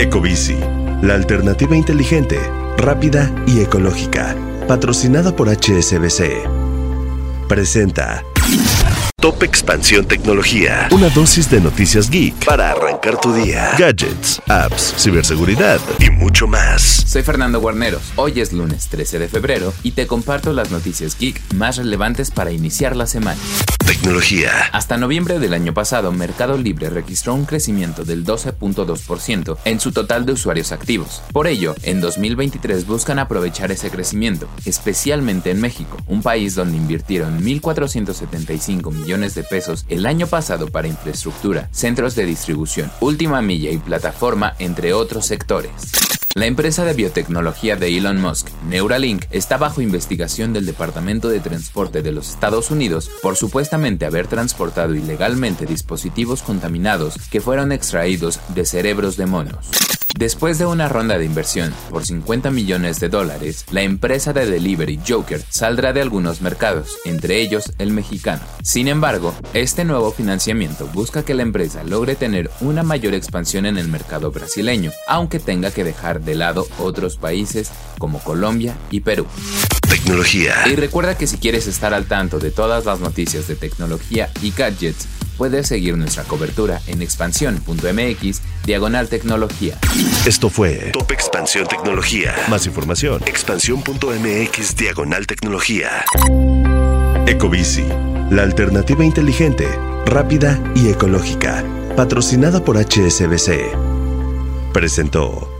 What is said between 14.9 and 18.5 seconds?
ciberseguridad y mucho más. Soy Fernando Guarneros. Hoy